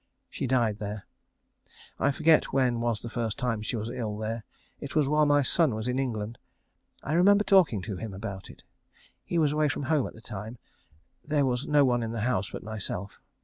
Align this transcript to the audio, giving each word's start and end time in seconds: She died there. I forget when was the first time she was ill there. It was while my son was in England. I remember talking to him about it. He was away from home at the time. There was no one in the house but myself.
She 0.31 0.47
died 0.47 0.79
there. 0.79 1.05
I 1.99 2.09
forget 2.09 2.45
when 2.51 2.79
was 2.79 3.03
the 3.03 3.07
first 3.11 3.37
time 3.37 3.61
she 3.61 3.75
was 3.75 3.91
ill 3.91 4.17
there. 4.17 4.45
It 4.79 4.95
was 4.95 5.07
while 5.07 5.27
my 5.27 5.43
son 5.43 5.75
was 5.75 5.87
in 5.87 5.99
England. 5.99 6.39
I 7.03 7.13
remember 7.13 7.43
talking 7.43 7.83
to 7.83 7.97
him 7.97 8.11
about 8.11 8.49
it. 8.49 8.63
He 9.23 9.37
was 9.37 9.51
away 9.51 9.69
from 9.69 9.83
home 9.83 10.07
at 10.07 10.15
the 10.15 10.21
time. 10.21 10.57
There 11.23 11.45
was 11.45 11.67
no 11.67 11.85
one 11.85 12.01
in 12.01 12.13
the 12.13 12.21
house 12.21 12.49
but 12.49 12.63
myself. 12.63 13.19